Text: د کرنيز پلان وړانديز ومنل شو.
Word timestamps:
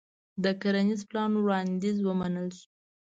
د 0.43 0.45
کرنيز 0.61 1.01
پلان 1.09 1.31
وړانديز 1.37 1.97
ومنل 2.03 2.47
شو. 2.57 2.63